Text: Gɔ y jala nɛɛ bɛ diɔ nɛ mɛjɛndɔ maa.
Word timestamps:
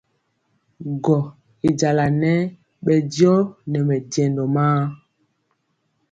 Gɔ 1.03 1.17
y 1.65 1.69
jala 1.79 2.05
nɛɛ 2.21 2.41
bɛ 2.83 2.93
diɔ 3.11 3.33
nɛ 3.71 3.79
mɛjɛndɔ 3.87 4.43
maa. 4.55 4.81